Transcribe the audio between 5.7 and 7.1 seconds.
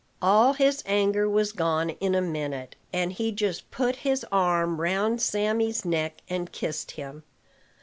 neck and kissed